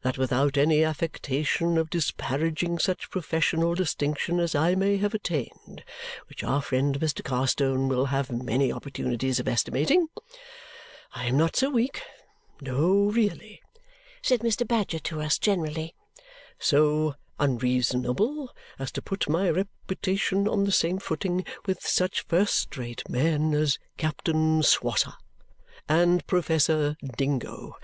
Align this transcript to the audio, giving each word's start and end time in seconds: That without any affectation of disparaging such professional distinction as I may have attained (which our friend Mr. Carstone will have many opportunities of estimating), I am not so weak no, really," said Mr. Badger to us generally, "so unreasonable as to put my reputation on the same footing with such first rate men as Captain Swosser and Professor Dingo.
That 0.00 0.16
without 0.16 0.56
any 0.56 0.82
affectation 0.82 1.76
of 1.76 1.90
disparaging 1.90 2.78
such 2.78 3.10
professional 3.10 3.74
distinction 3.74 4.40
as 4.40 4.54
I 4.54 4.74
may 4.74 4.96
have 4.96 5.12
attained 5.12 5.84
(which 6.30 6.42
our 6.42 6.62
friend 6.62 6.98
Mr. 6.98 7.22
Carstone 7.22 7.86
will 7.86 8.06
have 8.06 8.32
many 8.32 8.72
opportunities 8.72 9.38
of 9.38 9.46
estimating), 9.46 10.08
I 11.12 11.26
am 11.26 11.36
not 11.36 11.56
so 11.56 11.68
weak 11.68 12.02
no, 12.62 13.10
really," 13.10 13.60
said 14.22 14.40
Mr. 14.40 14.66
Badger 14.66 14.98
to 15.00 15.20
us 15.20 15.38
generally, 15.38 15.94
"so 16.58 17.16
unreasonable 17.38 18.54
as 18.78 18.90
to 18.92 19.02
put 19.02 19.28
my 19.28 19.50
reputation 19.50 20.48
on 20.48 20.64
the 20.64 20.72
same 20.72 20.98
footing 20.98 21.44
with 21.66 21.86
such 21.86 22.22
first 22.22 22.74
rate 22.78 23.06
men 23.10 23.52
as 23.52 23.78
Captain 23.98 24.62
Swosser 24.62 25.18
and 25.86 26.26
Professor 26.26 26.96
Dingo. 27.18 27.76